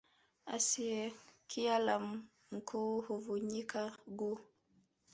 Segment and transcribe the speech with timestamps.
[0.45, 1.99] Asiyekia la
[2.51, 4.39] Mkuu Huvunyika Guu